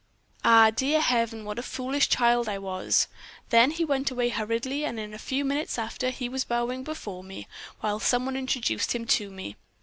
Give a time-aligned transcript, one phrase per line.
[0.43, 1.45] "Ah, dear Heaven!
[1.45, 3.07] what a foolish child I was!
[3.51, 7.23] Then he went away hurriedly, and in a few minutes afterward he was bowing before
[7.23, 7.47] me,
[7.81, 9.57] while some one introduced him to me.